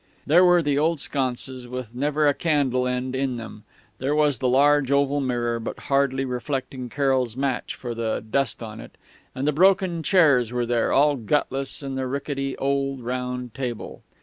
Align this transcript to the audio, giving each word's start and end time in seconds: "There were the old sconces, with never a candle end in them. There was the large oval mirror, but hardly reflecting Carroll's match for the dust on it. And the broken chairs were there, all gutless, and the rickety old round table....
"There 0.25 0.43
were 0.43 0.63
the 0.63 0.79
old 0.79 0.99
sconces, 0.99 1.67
with 1.67 1.93
never 1.93 2.27
a 2.27 2.33
candle 2.33 2.87
end 2.87 3.15
in 3.15 3.37
them. 3.37 3.65
There 3.99 4.15
was 4.15 4.39
the 4.39 4.49
large 4.49 4.91
oval 4.91 5.21
mirror, 5.21 5.59
but 5.59 5.77
hardly 5.91 6.25
reflecting 6.25 6.89
Carroll's 6.89 7.37
match 7.37 7.75
for 7.75 7.93
the 7.93 8.23
dust 8.27 8.63
on 8.63 8.79
it. 8.79 8.97
And 9.35 9.47
the 9.47 9.51
broken 9.53 10.01
chairs 10.01 10.51
were 10.51 10.65
there, 10.65 10.91
all 10.91 11.17
gutless, 11.17 11.83
and 11.83 11.99
the 11.99 12.07
rickety 12.07 12.57
old 12.57 13.01
round 13.01 13.53
table.... 13.53 14.01